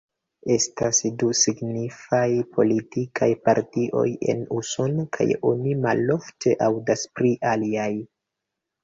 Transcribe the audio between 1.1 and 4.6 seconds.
du signifaj politikaj partioj en